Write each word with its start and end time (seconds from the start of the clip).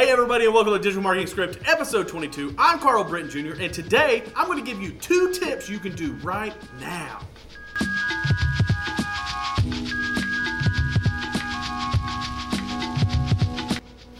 Hey, 0.00 0.08
everybody, 0.08 0.46
and 0.46 0.54
welcome 0.54 0.72
to 0.72 0.78
Digital 0.78 1.02
Marketing 1.02 1.26
Script, 1.26 1.58
episode 1.68 2.08
22. 2.08 2.54
I'm 2.56 2.78
Carl 2.78 3.04
Britton 3.04 3.28
Jr., 3.28 3.60
and 3.60 3.70
today 3.70 4.22
I'm 4.34 4.46
going 4.46 4.56
to 4.56 4.64
give 4.64 4.80
you 4.80 4.92
two 4.92 5.30
tips 5.30 5.68
you 5.68 5.78
can 5.78 5.94
do 5.94 6.14
right 6.22 6.54
now. 6.80 7.20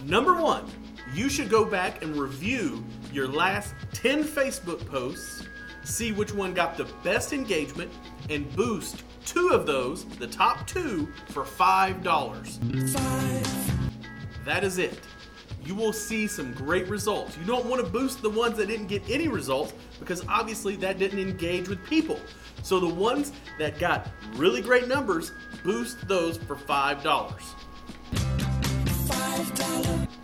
Number 0.04 0.34
one, 0.34 0.66
you 1.14 1.30
should 1.30 1.48
go 1.48 1.64
back 1.64 2.04
and 2.04 2.14
review 2.14 2.84
your 3.10 3.26
last 3.26 3.74
10 3.94 4.22
Facebook 4.22 4.86
posts, 4.86 5.46
see 5.84 6.12
which 6.12 6.34
one 6.34 6.52
got 6.52 6.76
the 6.76 6.84
best 7.02 7.32
engagement, 7.32 7.90
and 8.28 8.54
boost 8.54 9.02
two 9.24 9.48
of 9.48 9.64
those, 9.64 10.04
the 10.04 10.26
top 10.26 10.66
two, 10.66 11.08
for 11.28 11.42
$5. 11.42 12.04
That 14.44 14.62
is 14.62 14.76
it. 14.76 15.00
You 15.64 15.74
will 15.74 15.92
see 15.92 16.26
some 16.26 16.52
great 16.54 16.88
results. 16.88 17.36
You 17.36 17.44
don't 17.44 17.66
want 17.66 17.84
to 17.84 17.90
boost 17.90 18.22
the 18.22 18.30
ones 18.30 18.56
that 18.56 18.66
didn't 18.66 18.86
get 18.86 19.02
any 19.08 19.28
results 19.28 19.74
because 19.98 20.26
obviously 20.28 20.76
that 20.76 20.98
didn't 20.98 21.18
engage 21.18 21.68
with 21.68 21.84
people. 21.84 22.18
So 22.62 22.80
the 22.80 22.88
ones 22.88 23.32
that 23.58 23.78
got 23.78 24.08
really 24.34 24.62
great 24.62 24.88
numbers, 24.88 25.32
boost 25.62 26.08
those 26.08 26.38
for 26.38 26.56
$5. 26.56 27.40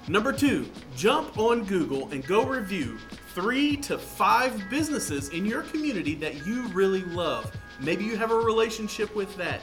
Number 0.08 0.32
two, 0.32 0.70
jump 0.96 1.36
on 1.36 1.64
Google 1.64 2.08
and 2.10 2.24
go 2.26 2.44
review 2.44 2.98
three 3.36 3.76
to 3.76 3.98
five 3.98 4.70
businesses 4.70 5.28
in 5.28 5.44
your 5.44 5.60
community 5.64 6.14
that 6.14 6.46
you 6.46 6.62
really 6.68 7.02
love. 7.02 7.54
Maybe 7.78 8.02
you 8.02 8.16
have 8.16 8.30
a 8.30 8.34
relationship 8.34 9.14
with 9.14 9.36
that, 9.36 9.60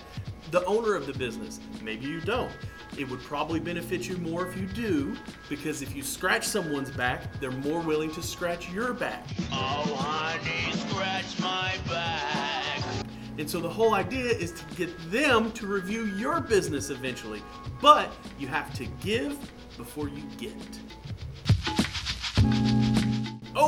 the 0.51 0.63
owner 0.65 0.93
of 0.93 1.07
the 1.07 1.13
business. 1.13 1.59
Maybe 1.81 2.05
you 2.05 2.21
don't. 2.21 2.51
It 2.99 3.09
would 3.09 3.21
probably 3.21 3.59
benefit 3.59 4.07
you 4.07 4.17
more 4.17 4.47
if 4.47 4.55
you 4.55 4.67
do, 4.67 5.17
because 5.49 5.81
if 5.81 5.95
you 5.95 6.03
scratch 6.03 6.45
someone's 6.45 6.91
back, 6.91 7.39
they're 7.39 7.49
more 7.49 7.79
willing 7.79 8.11
to 8.11 8.21
scratch 8.21 8.69
your 8.69 8.93
back. 8.93 9.25
Oh, 9.51 9.95
honey, 9.97 10.71
scratch 10.77 11.39
my 11.39 11.75
back. 11.89 12.83
And 13.39 13.49
so 13.49 13.59
the 13.59 13.69
whole 13.69 13.95
idea 13.95 14.33
is 14.33 14.51
to 14.51 14.75
get 14.75 15.11
them 15.11 15.51
to 15.53 15.65
review 15.65 16.05
your 16.15 16.41
business 16.41 16.91
eventually. 16.91 17.41
But 17.81 18.11
you 18.37 18.45
have 18.49 18.71
to 18.75 18.85
give 19.01 19.35
before 19.77 20.09
you 20.09 20.21
get. 20.37 20.53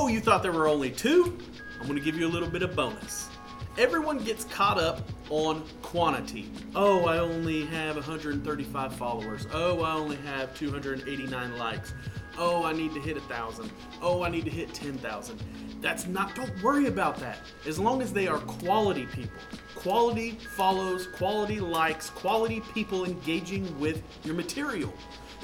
Oh, 0.05 0.07
you 0.07 0.19
thought 0.19 0.43
there 0.43 0.51
were 0.51 0.67
only 0.67 0.91
two? 0.91 1.35
I'm 1.81 1.87
going 1.87 1.97
to 1.97 2.05
give 2.05 2.15
you 2.15 2.27
a 2.27 2.29
little 2.29 2.47
bit 2.47 2.61
of 2.61 2.75
bonus. 2.75 3.27
Everyone 3.75 4.19
gets 4.19 4.43
caught 4.45 4.77
up 4.77 5.01
on 5.31 5.63
quantity. 5.81 6.51
Oh, 6.75 7.05
I 7.05 7.17
only 7.17 7.65
have 7.65 7.95
135 7.95 8.93
followers. 8.93 9.47
Oh, 9.51 9.81
I 9.81 9.93
only 9.95 10.17
have 10.17 10.55
289 10.55 11.57
likes. 11.57 11.95
Oh, 12.37 12.63
I 12.63 12.71
need 12.71 12.93
to 12.93 12.99
hit 12.99 13.17
a 13.17 13.21
thousand. 13.21 13.71
Oh, 13.99 14.21
I 14.21 14.29
need 14.29 14.45
to 14.45 14.51
hit 14.51 14.75
10,000. 14.75 15.41
That's 15.81 16.05
not, 16.05 16.35
don't 16.35 16.53
worry 16.61 16.85
about 16.85 17.17
that. 17.17 17.39
As 17.65 17.79
long 17.79 18.03
as 18.03 18.13
they 18.13 18.27
are 18.27 18.37
quality 18.37 19.07
people. 19.07 19.41
Quality 19.73 20.37
follows, 20.55 21.07
quality 21.15 21.59
likes, 21.59 22.11
quality 22.11 22.61
people 22.75 23.05
engaging 23.05 23.79
with 23.79 24.03
your 24.23 24.35
material. 24.35 24.93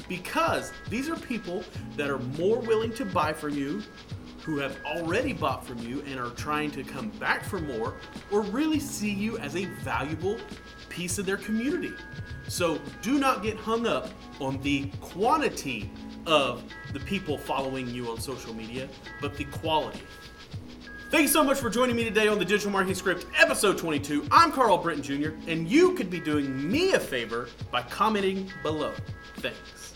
Because 0.08 0.72
these 0.88 1.10
are 1.10 1.16
people 1.16 1.64
that 1.98 2.12
are 2.12 2.20
more 2.20 2.60
willing 2.60 2.94
to 2.94 3.06
buy 3.06 3.34
from 3.34 3.56
you, 3.56 3.82
who 4.44 4.58
have 4.58 4.78
already 4.86 5.34
bought 5.34 5.66
from 5.66 5.78
you 5.80 6.02
and 6.08 6.20
are 6.20 6.32
trying 6.32 6.72
to 6.72 6.84
come 6.84 7.10
back 7.12 7.44
for 7.44 7.60
more, 7.60 7.96
or 8.32 8.42
really 8.42 8.80
see 8.80 9.12
you 9.12 9.38
as 9.38 9.56
a 9.56 9.66
valuable 9.84 10.38
piece 10.90 11.18
of 11.20 11.26
their 11.26 11.38
community. 11.38 11.94
So 12.48 12.80
do 13.02 13.20
not 13.20 13.44
get 13.44 13.58
hung 13.58 13.86
up 13.86 14.10
on 14.40 14.60
the 14.62 14.88
quantity 15.00 15.92
of 16.26 16.64
the 16.94 17.00
people 17.02 17.38
following 17.38 17.88
you 17.88 18.12
on 18.12 18.20
social 18.20 18.54
media, 18.54 18.90
but 19.22 19.36
the 19.38 19.46
quality. 19.46 20.02
Thank 21.10 21.24
you 21.24 21.28
so 21.28 21.44
much 21.44 21.60
for 21.60 21.70
joining 21.70 21.96
me 21.96 22.06
today 22.06 22.30
on 22.30 22.40
the 22.40 22.46
Digital 22.46 22.72
Marketing 22.72 22.96
Script, 22.96 23.26
episode 23.38 23.78
22. 23.78 24.28
I'm 24.32 24.52
Carl 24.52 24.78
Britton 24.78 25.04
Jr., 25.04 25.32
and 25.48 25.68
you 25.68 25.94
could 25.94 26.10
be 26.10 26.22
doing 26.22 26.72
me 26.72 26.94
a 26.94 27.00
favor 27.00 27.50
by 27.70 27.82
commenting 27.82 28.50
below. 28.64 28.94
Thanks. 29.38 29.94